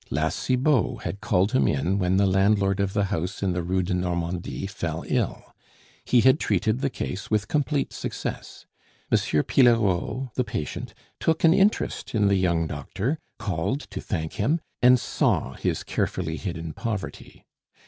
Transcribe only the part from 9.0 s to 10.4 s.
M. Pillerault,